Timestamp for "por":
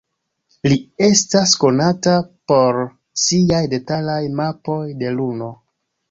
2.51-2.79